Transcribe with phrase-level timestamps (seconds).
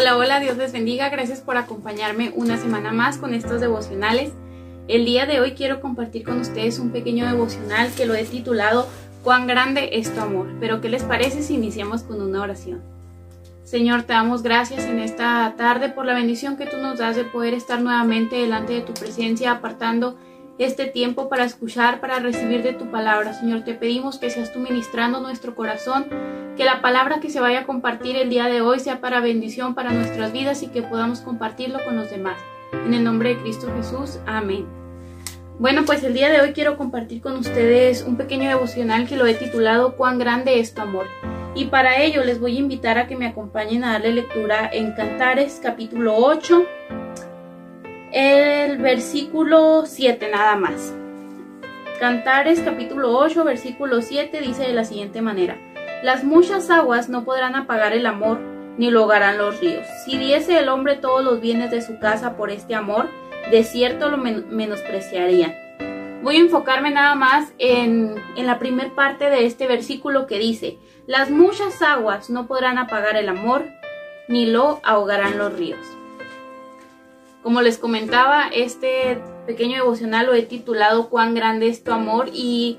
[0.00, 1.10] Hola, hola, Dios les bendiga.
[1.10, 4.32] Gracias por acompañarme una semana más con estos devocionales.
[4.88, 8.88] El día de hoy quiero compartir con ustedes un pequeño devocional que lo he titulado
[9.22, 10.46] Cuán grande es tu amor.
[10.58, 12.80] Pero ¿qué les parece si iniciamos con una oración?
[13.62, 17.24] Señor, te damos gracias en esta tarde por la bendición que tú nos das de
[17.24, 20.16] poder estar nuevamente delante de tu presencia, apartando
[20.60, 23.32] este tiempo para escuchar, para recibir de tu palabra.
[23.32, 26.06] Señor, te pedimos que seas tú ministrando nuestro corazón,
[26.54, 29.74] que la palabra que se vaya a compartir el día de hoy sea para bendición
[29.74, 32.38] para nuestras vidas y que podamos compartirlo con los demás.
[32.72, 34.66] En el nombre de Cristo Jesús, amén.
[35.58, 39.26] Bueno, pues el día de hoy quiero compartir con ustedes un pequeño devocional que lo
[39.26, 41.06] he titulado Cuán grande es tu amor.
[41.54, 44.92] Y para ello les voy a invitar a que me acompañen a darle lectura en
[44.92, 46.64] Cantares capítulo 8,
[48.12, 50.92] el versículo 7 nada más.
[52.00, 55.56] Cantares capítulo 8, versículo 7 dice de la siguiente manera.
[56.02, 58.40] Las muchas aguas no podrán apagar el amor,
[58.78, 59.86] ni lo ahogarán los ríos.
[60.04, 63.08] Si diese el hombre todos los bienes de su casa por este amor,
[63.50, 65.54] de cierto lo menospreciarían.
[66.22, 70.78] Voy a enfocarme nada más en, en la primer parte de este versículo que dice,
[71.06, 73.66] las muchas aguas no podrán apagar el amor,
[74.28, 75.86] ni lo ahogarán los ríos.
[77.42, 82.78] Como les comentaba, este pequeño devocional lo he titulado Cuán grande es tu amor y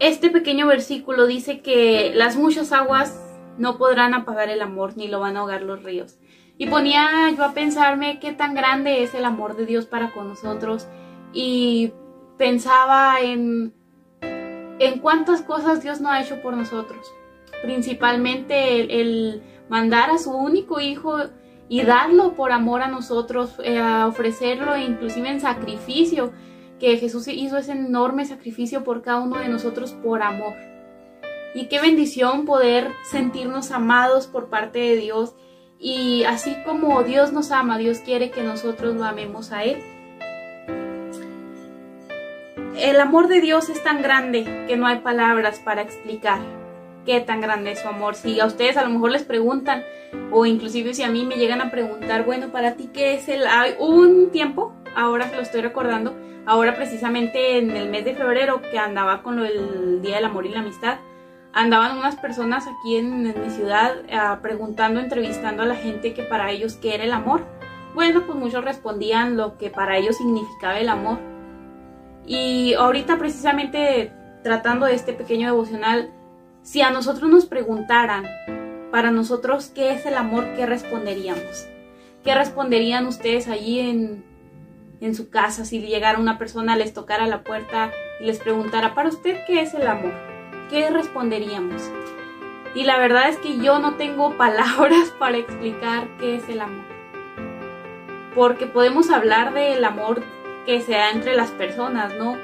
[0.00, 3.20] este pequeño versículo dice que las muchas aguas
[3.58, 6.18] no podrán apagar el amor ni lo van a ahogar los ríos.
[6.58, 10.28] Y ponía yo a pensarme qué tan grande es el amor de Dios para con
[10.28, 10.88] nosotros
[11.32, 11.92] y
[12.38, 13.72] pensaba en,
[14.20, 17.06] en cuántas cosas Dios no ha hecho por nosotros.
[17.62, 21.18] Principalmente el, mandar a su único hijo
[21.70, 26.32] y darlo por amor a nosotros, eh, ofrecerlo inclusive en sacrificio,
[26.78, 30.52] que Jesús hizo ese enorme sacrificio por cada uno de nosotros por amor.
[31.54, 35.34] Y qué bendición poder sentirnos amados por parte de Dios.
[35.78, 39.80] Y así como Dios nos ama, Dios quiere que nosotros lo amemos a Él
[42.82, 46.40] el amor de Dios es tan grande que no hay palabras para explicar
[47.04, 48.14] qué tan grande es su amor.
[48.14, 49.82] Si a ustedes a lo mejor les preguntan,
[50.30, 53.46] o inclusive si a mí me llegan a preguntar, bueno, para ti qué es el...
[53.46, 56.14] Hay un tiempo, ahora que lo estoy recordando,
[56.46, 60.50] ahora precisamente en el mes de febrero que andaba con del Día del Amor y
[60.50, 60.98] la Amistad,
[61.52, 66.50] andaban unas personas aquí en, mi ciudad ah, preguntando, entrevistando a la gente que para
[66.50, 67.42] ellos qué era el amor.
[67.94, 71.18] Bueno, pues muchos respondían lo que para ellos significaba el amor
[72.26, 74.12] y ahorita precisamente
[74.44, 76.10] tratando este pequeño devocional,
[76.62, 78.26] si a nosotros nos preguntaran
[78.90, 81.66] para nosotros qué es el amor, ¿qué responderíamos?
[82.24, 84.24] ¿Qué responderían ustedes allí en,
[85.00, 87.90] en su casa si llegara una persona, les tocara la puerta
[88.20, 90.12] y les preguntara, para usted, ¿qué es el amor?
[90.68, 91.82] ¿Qué responderíamos?
[92.74, 96.84] Y la verdad es que yo no tengo palabras para explicar qué es el amor.
[98.34, 100.22] Porque podemos hablar del amor
[100.66, 102.36] que sea entre las personas, ¿no?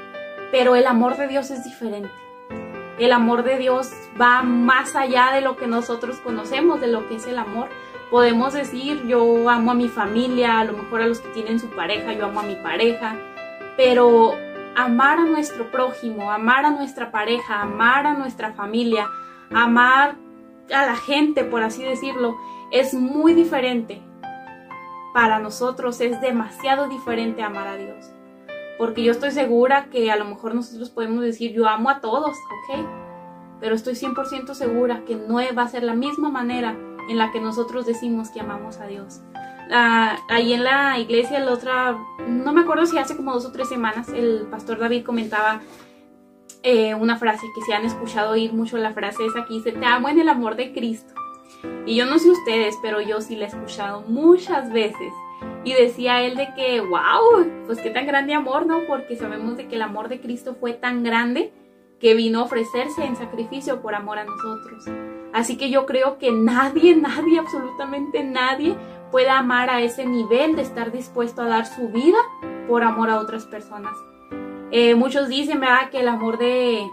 [0.51, 2.09] Pero el amor de Dios es diferente.
[2.97, 7.15] El amor de Dios va más allá de lo que nosotros conocemos, de lo que
[7.15, 7.69] es el amor.
[8.09, 11.69] Podemos decir, yo amo a mi familia, a lo mejor a los que tienen su
[11.69, 13.15] pareja, yo amo a mi pareja,
[13.75, 14.33] pero
[14.75, 19.07] amar a nuestro prójimo, amar a nuestra pareja, amar a nuestra familia,
[19.53, 20.15] amar
[20.73, 22.35] a la gente, por así decirlo,
[22.71, 24.01] es muy diferente
[25.17, 28.11] para nosotros es demasiado diferente amar a Dios.
[28.77, 32.31] Porque yo estoy segura que a lo mejor nosotros podemos decir yo amo a todos,
[32.37, 32.85] ¿ok?
[33.59, 36.77] Pero estoy 100% segura que no va a ser la misma manera
[37.09, 39.21] en la que nosotros decimos que amamos a Dios.
[39.69, 43.67] ahí en la iglesia, la otra, no me acuerdo si hace como dos o tres
[43.69, 45.61] semanas, el pastor David comentaba
[46.63, 49.85] eh, una frase que se han escuchado oír mucho, la frase esa que dice, te
[49.85, 51.13] amo en el amor de Cristo.
[51.85, 55.13] Y yo no sé ustedes, pero yo sí la he escuchado muchas veces.
[55.63, 58.81] Y decía él de que, wow, pues qué tan grande amor, ¿no?
[58.87, 61.51] Porque sabemos de que el amor de Cristo fue tan grande
[61.99, 64.85] que vino a ofrecerse en sacrificio por amor a nosotros.
[65.33, 68.75] Así que yo creo que nadie, nadie, absolutamente nadie
[69.11, 72.17] puede amar a ese nivel de estar dispuesto a dar su vida
[72.67, 73.93] por amor a otras personas.
[74.71, 76.85] Eh, muchos dicen, ¿verdad?, que el amor de,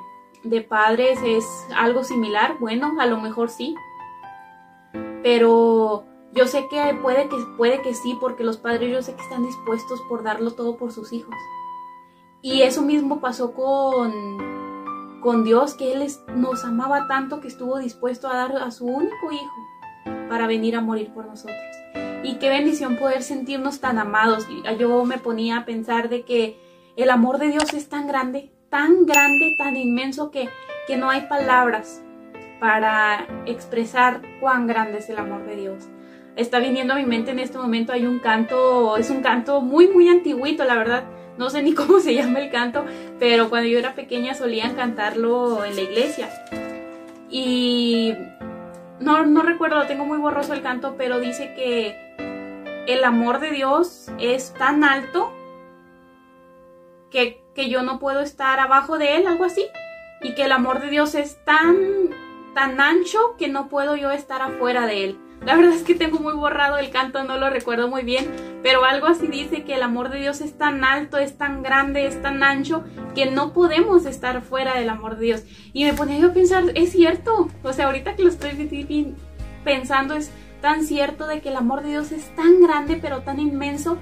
[0.45, 1.45] de padres es
[1.77, 2.57] algo similar.
[2.61, 3.75] Bueno, a lo mejor sí,
[5.23, 6.05] pero
[6.35, 9.45] yo sé que puede que puede que sí, porque los padres yo sé que están
[9.45, 11.35] dispuestos por darlo todo por sus hijos.
[12.43, 14.13] Y eso mismo pasó con,
[15.21, 19.33] con Dios, que Él nos amaba tanto que estuvo dispuesto a dar a su único
[19.33, 19.75] hijo
[20.29, 21.59] para venir a morir por nosotros.
[22.23, 24.47] Y qué bendición poder sentirnos tan amados.
[24.79, 26.59] Yo me ponía a pensar de que
[26.97, 30.49] el amor de Dios es tan grande, tan grande, tan inmenso que,
[30.87, 32.03] que no hay palabras
[32.61, 35.89] para expresar cuán grande es el amor de Dios.
[36.37, 39.89] Está viniendo a mi mente en este momento, hay un canto, es un canto muy,
[39.89, 41.05] muy antiguito, la verdad.
[41.37, 42.85] No sé ni cómo se llama el canto,
[43.19, 46.29] pero cuando yo era pequeña solían cantarlo en la iglesia.
[47.31, 48.15] Y
[49.01, 51.97] no, no recuerdo, tengo muy borroso el canto, pero dice que
[52.87, 55.33] el amor de Dios es tan alto
[57.11, 59.67] que, que yo no puedo estar abajo de él, algo así.
[60.21, 61.77] Y que el amor de Dios es tan,
[62.55, 65.19] tan ancho que no puedo yo estar afuera de él.
[65.45, 68.31] La verdad es que tengo muy borrado el canto, no lo recuerdo muy bien,
[68.63, 72.07] pero algo así dice que el amor de Dios es tan alto, es tan grande,
[72.07, 72.83] es tan ancho,
[73.15, 75.43] que no podemos estar fuera del amor de Dios.
[75.75, 79.15] Y me ponía yo a pensar, es cierto, o sea, ahorita que lo estoy
[79.65, 80.31] pensando, es
[80.63, 83.99] tan cierto de que el amor de Dios es tan grande, pero tan inmenso,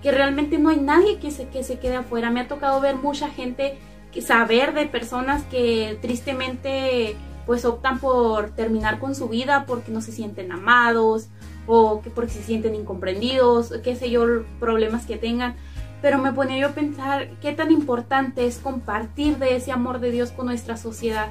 [0.00, 2.30] que realmente no hay nadie que se, que se quede afuera.
[2.30, 3.78] Me ha tocado ver mucha gente,
[4.20, 10.12] saber de personas que tristemente pues optan por terminar con su vida porque no se
[10.12, 11.28] sienten amados
[11.66, 15.56] o que porque se sienten incomprendidos, qué sé yo, problemas que tengan.
[16.02, 20.10] Pero me ponía yo a pensar qué tan importante es compartir de ese amor de
[20.10, 21.30] Dios con nuestra sociedad.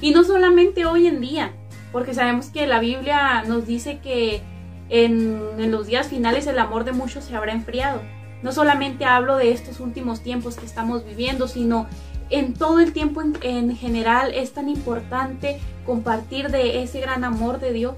[0.00, 1.52] Y no solamente hoy en día,
[1.92, 4.42] porque sabemos que la Biblia nos dice que
[4.88, 8.00] en, en los días finales el amor de muchos se habrá enfriado.
[8.42, 11.86] No solamente hablo de estos últimos tiempos que estamos viviendo, sino
[12.30, 17.72] en todo el tiempo en, general es tan importante compartir de ese gran amor de
[17.72, 17.94] Dios,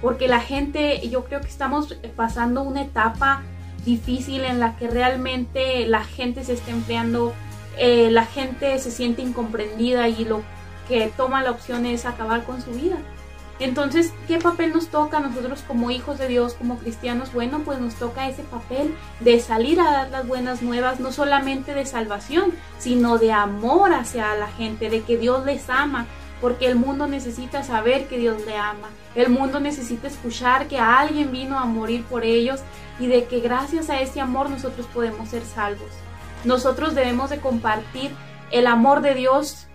[0.00, 3.42] porque la gente, yo creo que estamos pasando una etapa
[3.84, 7.32] difícil en la que realmente la gente se está enfriando,
[7.78, 10.42] eh, la gente se siente incomprendida y lo
[10.88, 12.98] que toma la opción es acabar con su vida.
[13.62, 17.32] Entonces, ¿qué papel nos toca a nosotros como hijos de Dios, como cristianos?
[17.32, 21.72] Bueno, pues nos toca ese papel de salir a dar las buenas nuevas, no solamente
[21.72, 26.06] de salvación, sino de amor hacia la gente, de que Dios les ama,
[26.40, 28.88] porque el mundo necesita saber que Dios le ama.
[29.14, 32.58] El mundo necesita escuchar que alguien vino a morir por ellos
[32.98, 35.90] y de que gracias a ese amor nosotros podemos ser salvos.
[36.44, 38.10] Nosotros debemos de compartir
[38.50, 39.68] el amor de Dios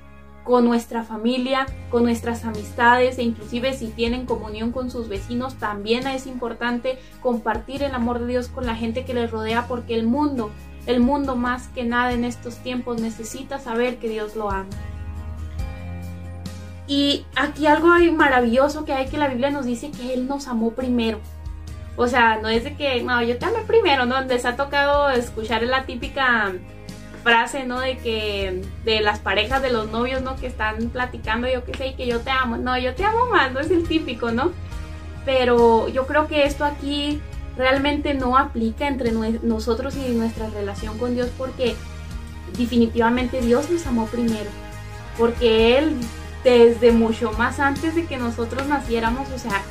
[0.48, 6.08] con nuestra familia, con nuestras amistades e inclusive si tienen comunión con sus vecinos, también
[6.08, 10.08] es importante compartir el amor de Dios con la gente que les rodea porque el
[10.08, 10.50] mundo,
[10.86, 14.70] el mundo más que nada en estos tiempos necesita saber que Dios lo ama.
[16.88, 20.72] Y aquí algo maravilloso que hay que la Biblia nos dice que Él nos amó
[20.72, 21.20] primero.
[21.98, 24.22] O sea, no es de que, no, yo te amé primero, ¿no?
[24.22, 26.54] Les ha tocado escuchar la típica
[27.28, 27.82] frase, ¿no?
[27.82, 30.38] De que de las parejas de los novios, ¿no?
[30.38, 32.56] Que están platicando, yo qué sé, y que yo te amo.
[32.56, 34.54] No, yo te amo más, no es el típico, ¿no?
[35.26, 37.22] Pero yo creo que esto aquí
[37.58, 41.76] realmente no aplica entre nosotros y nuestra relación con Dios porque
[42.58, 44.50] definitivamente Dios nos amó primero.
[45.18, 45.98] Porque Él,
[46.46, 49.64] desde mucho más antes de que nosotros naciéramos, o sea,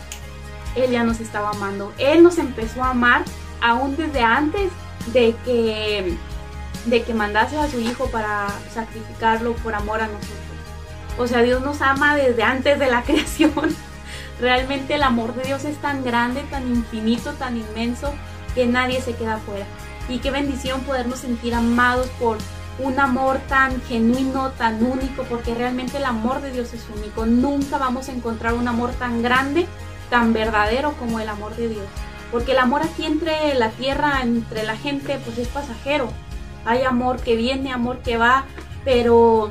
[0.75, 1.91] Él ya nos estaba amando.
[1.97, 3.25] Él nos empezó a amar
[3.63, 4.71] aún desde antes
[5.15, 6.19] de que
[6.87, 10.37] de que mandase a su hijo para sacrificarlo por amor a nosotros.
[11.19, 13.75] O sea, Dios nos ama desde antes de la creación.
[14.41, 18.15] Realmente el amor de Dios es tan grande, tan infinito, tan inmenso,
[18.55, 19.67] que nadie se queda fuera.
[20.09, 22.39] Y qué bendición podernos sentir amados por
[22.79, 27.27] un amor tan genuino, tan único, porque realmente el amor de Dios es único.
[27.27, 29.67] Nunca vamos a encontrar un amor tan grande,
[30.11, 31.87] tan verdadero como el amor de Dios.
[32.31, 36.13] Porque el amor aquí entre la tierra, entre la gente, pues es pasajero
[36.67, 38.45] hay amor que viene, amor que va,
[38.85, 39.51] pero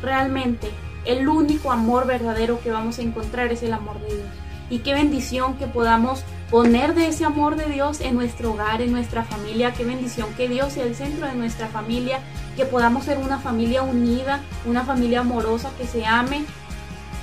[0.00, 0.70] realmente
[1.04, 4.28] el único amor verdadero que vamos a encontrar es el amor de Dios.
[4.70, 8.92] Y qué bendición que podamos poner de ese amor de Dios en nuestro hogar, en
[8.92, 9.72] nuestra familia.
[9.72, 12.20] Qué bendición que Dios sea el centro de nuestra familia,
[12.56, 16.44] que podamos ser una familia unida, una familia amorosa que se ame.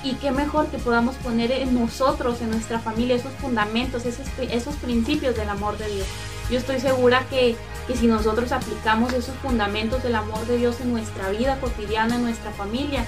[0.02, 4.74] Y qué mejor que podamos poner en nosotros, en nuestra familia, esos fundamentos, esos, esos
[4.76, 6.06] principios del amor de Dios.
[6.50, 7.56] Yo estoy segura que
[7.88, 12.22] y si nosotros aplicamos esos fundamentos del amor de Dios en nuestra vida cotidiana, en
[12.22, 13.04] nuestra familia,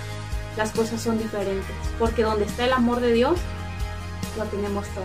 [0.56, 1.74] las cosas son diferentes.
[1.98, 3.38] Porque donde está el amor de Dios,
[4.36, 5.04] lo tenemos todo.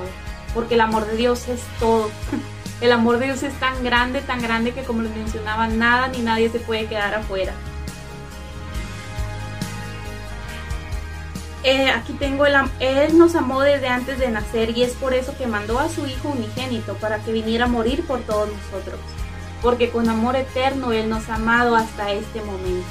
[0.53, 2.09] Porque el amor de Dios es todo.
[2.79, 6.19] El amor de Dios es tan grande, tan grande que como les mencionaba, nada ni
[6.19, 7.53] nadie se puede quedar afuera.
[11.69, 15.35] Eh, aquí tengo el Él nos amó desde antes de nacer y es por eso
[15.37, 18.99] que mandó a su Hijo unigénito para que viniera a morir por todos nosotros
[19.61, 22.87] porque con amor eterno Él nos ha amado hasta este momento.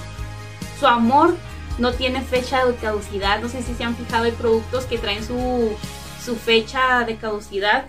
[0.79, 1.35] Su amor
[1.79, 5.25] no tiene fecha de caducidad, no sé si se han fijado en productos que traen
[5.25, 5.77] su,
[6.35, 7.87] fecha de caducidad.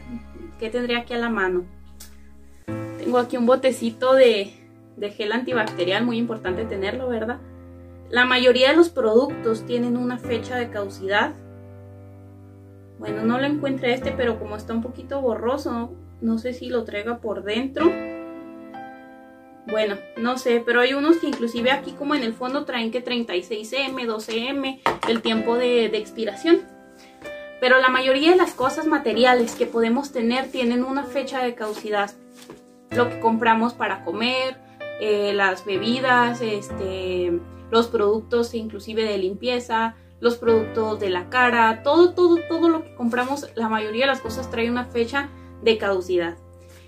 [0.59, 1.65] ¿Qué tendría aquí a la mano?
[2.97, 4.53] Tengo aquí un botecito de,
[4.95, 7.39] de gel antibacterial, muy importante tenerlo, ¿verdad?
[8.09, 11.33] La mayoría de los productos tienen una fecha de caducidad
[12.99, 16.83] Bueno, no lo encuentra este, pero como está un poquito borroso, no sé si lo
[16.83, 17.91] traiga por dentro.
[19.67, 23.03] Bueno, no sé, pero hay unos que inclusive aquí como en el fondo traen que
[23.03, 26.61] 36M, 12M, el tiempo de, de expiración.
[27.59, 32.11] Pero la mayoría de las cosas materiales que podemos tener tienen una fecha de caducidad.
[32.91, 34.57] Lo que compramos para comer,
[35.01, 37.39] eh, las bebidas, este,
[37.71, 42.95] los productos inclusive de limpieza, los productos de la cara, todo, todo, todo lo que
[42.95, 45.29] compramos, la mayoría de las cosas trae una fecha
[45.61, 46.37] de caducidad.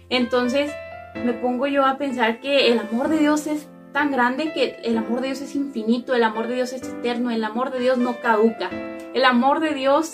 [0.10, 0.72] Entonces
[1.16, 4.98] me pongo yo a pensar que el amor de Dios es tan grande que el
[4.98, 7.98] amor de Dios es infinito, el amor de Dios es eterno, el amor de Dios
[7.98, 8.70] no caduca,
[9.14, 10.14] el amor de Dios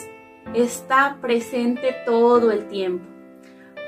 [0.54, 3.15] está presente todo el tiempo.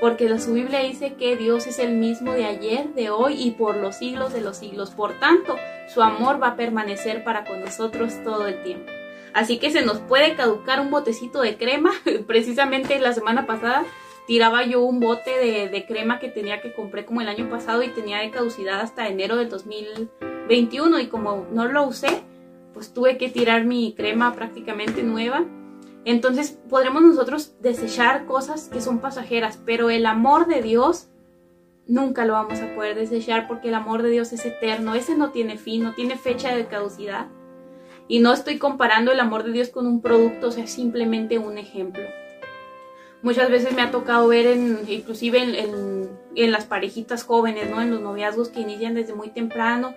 [0.00, 3.50] Porque la, su Biblia dice que Dios es el mismo de ayer, de hoy y
[3.52, 4.90] por los siglos de los siglos.
[4.90, 5.56] Por tanto,
[5.92, 8.92] su amor va a permanecer para con nosotros todo el tiempo.
[9.34, 11.90] Así que se nos puede caducar un botecito de crema.
[12.26, 13.84] Precisamente la semana pasada
[14.26, 17.88] tiraba yo un bote de, crema que tenía que compré como el año pasado y
[17.88, 22.22] tenía de caducidad hasta enero del 2021 y como no lo usé,
[22.74, 25.46] pues tuve que tirar mi crema prácticamente nueva
[26.04, 31.08] entonces podremos nosotros desechar cosas que son pasajeras, pero el amor de Dios
[31.86, 35.30] nunca lo vamos a poder desechar porque el amor de Dios es eterno, ese no
[35.30, 37.26] tiene fin, no tiene fecha de caducidad.
[38.06, 41.58] Y no estoy comparando el amor de Dios con un producto, o sea, simplemente un
[41.58, 42.04] ejemplo.
[43.20, 47.82] Muchas veces me ha tocado ver, en, inclusive en, en las parejitas jóvenes, ¿no?
[47.82, 49.94] En los noviazgos que inician desde muy temprano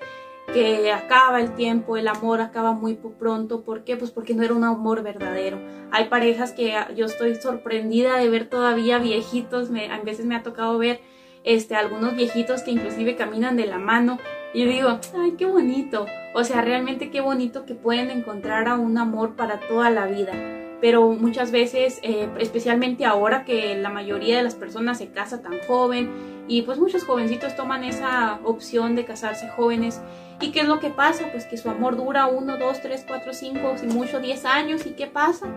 [0.53, 3.61] que acaba el tiempo, el amor acaba muy pronto.
[3.61, 3.95] ¿Por qué?
[3.95, 5.59] Pues porque no era un amor verdadero.
[5.91, 10.43] Hay parejas que yo estoy sorprendida de ver todavía viejitos, me, a veces me ha
[10.43, 10.99] tocado ver
[11.43, 14.19] este, algunos viejitos que inclusive caminan de la mano
[14.53, 16.05] y digo, ay, qué bonito.
[16.33, 20.60] O sea, realmente qué bonito que pueden encontrar a un amor para toda la vida.
[20.81, 25.59] Pero muchas veces, eh, especialmente ahora que la mayoría de las personas se casa tan
[25.67, 26.09] joven
[26.47, 30.01] y pues muchos jovencitos toman esa opción de casarse jóvenes
[30.41, 31.27] ¿Y qué es lo que pasa?
[31.31, 34.85] Pues que su amor dura uno, dos, tres, cuatro, cinco, si mucho diez años.
[34.87, 35.47] ¿Y qué pasa?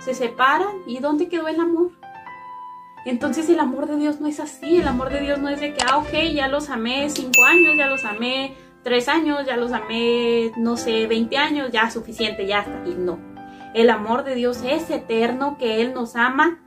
[0.00, 0.82] Se separan.
[0.86, 1.90] ¿Y dónde quedó el amor?
[3.04, 4.78] Entonces el amor de Dios no es así.
[4.78, 7.76] El amor de Dios no es de que, ah, ok, ya los amé cinco años,
[7.76, 12.60] ya los amé tres años, ya los amé, no sé, veinte años, ya suficiente, ya
[12.60, 12.94] hasta aquí.
[12.96, 13.29] No.
[13.74, 16.58] El amor de Dios es eterno, que Él nos ama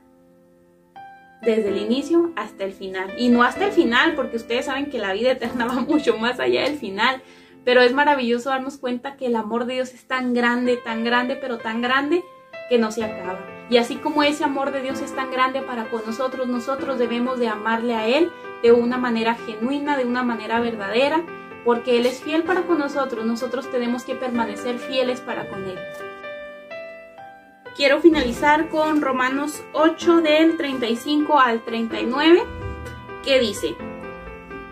[1.42, 3.12] desde el inicio hasta el final.
[3.18, 6.40] Y no hasta el final, porque ustedes saben que la vida eterna va mucho más
[6.40, 7.22] allá del final.
[7.64, 11.36] Pero es maravilloso darnos cuenta que el amor de Dios es tan grande, tan grande,
[11.36, 12.22] pero tan grande
[12.68, 13.38] que no se acaba.
[13.70, 17.38] Y así como ese amor de Dios es tan grande para con nosotros, nosotros debemos
[17.38, 18.30] de amarle a Él
[18.62, 21.22] de una manera genuina, de una manera verdadera,
[21.64, 25.78] porque Él es fiel para con nosotros, nosotros tenemos que permanecer fieles para con Él.
[27.76, 32.44] Quiero finalizar con Romanos 8 del 35 al 39,
[33.24, 33.74] que dice,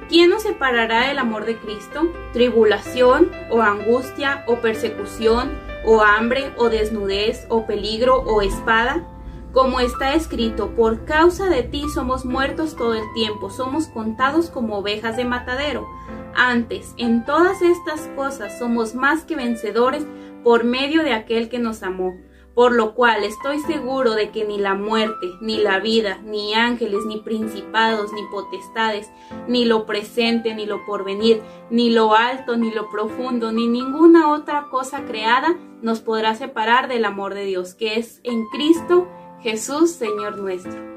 [0.09, 2.12] ¿Quién nos separará del amor de Cristo?
[2.32, 5.50] ¿Tribulación o angustia o persecución
[5.85, 9.04] o hambre o desnudez o peligro o espada?
[9.52, 14.78] Como está escrito, por causa de ti somos muertos todo el tiempo, somos contados como
[14.78, 15.88] ovejas de matadero.
[16.37, 20.06] Antes, en todas estas cosas somos más que vencedores
[20.44, 22.14] por medio de aquel que nos amó
[22.54, 27.04] por lo cual estoy seguro de que ni la muerte, ni la vida, ni ángeles,
[27.06, 29.11] ni principados, ni potestades,
[29.49, 31.40] ni lo presente, ni lo porvenir,
[31.71, 37.04] ni lo alto, ni lo profundo, ni ninguna otra cosa creada nos podrá separar del
[37.04, 39.09] amor de Dios, que es en Cristo
[39.40, 40.92] Jesús, Señor nuestro.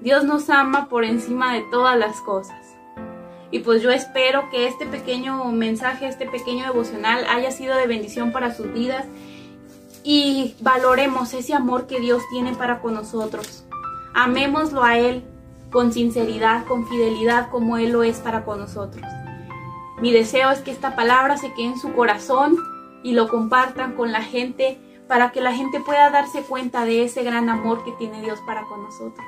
[0.00, 2.76] Dios nos ama por encima de todas las cosas.
[3.50, 8.32] Y pues yo espero que este pequeño mensaje, este pequeño devocional haya sido de bendición
[8.32, 9.06] para sus vidas
[10.08, 13.64] y valoremos ese amor que Dios tiene para con nosotros.
[14.14, 15.24] Amémoslo a Él
[15.72, 19.04] con sinceridad, con fidelidad como Él lo es para con nosotros.
[20.00, 22.56] Mi deseo es que esta palabra se quede en su corazón
[23.02, 27.24] y lo compartan con la gente para que la gente pueda darse cuenta de ese
[27.24, 29.26] gran amor que tiene Dios para con nosotros.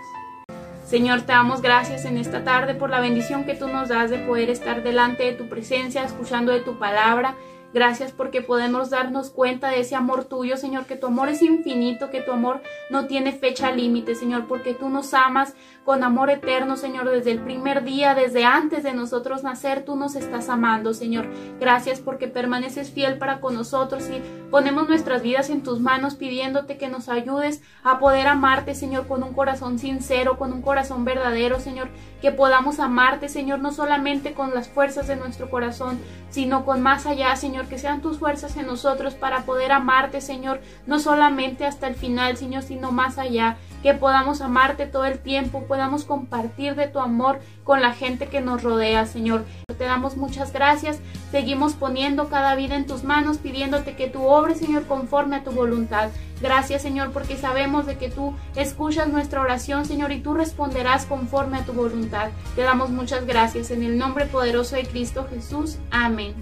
[0.87, 4.19] Señor, te damos gracias en esta tarde por la bendición que tú nos das de
[4.19, 7.35] poder estar delante de tu presencia, escuchando de tu palabra
[7.73, 12.11] Gracias porque podemos darnos cuenta de ese amor tuyo, Señor, que tu amor es infinito,
[12.11, 15.55] que tu amor no tiene fecha límite, Señor, porque tú nos amas
[15.89, 20.17] con amor eterno, Señor, desde el primer día, desde antes de nosotros nacer, tú nos
[20.17, 21.27] estás amando, Señor.
[21.59, 26.77] Gracias porque permaneces fiel para con nosotros y ponemos nuestras vidas en tus manos pidiéndote
[26.77, 31.59] que nos ayudes a poder amarte, Señor, con un corazón sincero, con un corazón verdadero,
[31.59, 31.89] Señor,
[32.21, 37.07] que podamos amarte, Señor, no solamente con las fuerzas de nuestro corazón, sino con más
[37.07, 41.87] allá, Señor, que sean tus fuerzas en nosotros para poder amarte, Señor, no solamente hasta
[41.87, 43.57] el final, Señor, sino más allá.
[43.83, 48.41] Que podamos amarte todo el tiempo, podamos compartir de tu amor con la gente que
[48.41, 49.45] nos rodea, Señor.
[49.67, 50.99] Te damos muchas gracias,
[51.31, 55.53] seguimos poniendo cada vida en tus manos, pidiéndote que tú obres, Señor, conforme a tu
[55.53, 56.11] voluntad.
[56.41, 61.59] Gracias, Señor, porque sabemos de que tú escuchas nuestra oración, Señor, y tú responderás conforme
[61.59, 62.31] a tu voluntad.
[62.55, 65.79] Te damos muchas gracias en el nombre poderoso de Cristo Jesús.
[65.91, 66.35] Amén.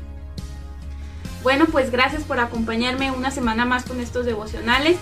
[1.43, 4.97] Bueno, pues gracias por acompañarme una semana más con estos devocionales.